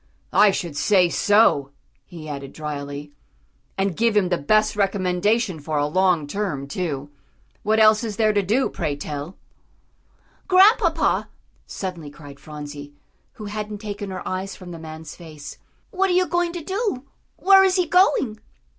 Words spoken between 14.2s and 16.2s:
eyes from the man's face, "what are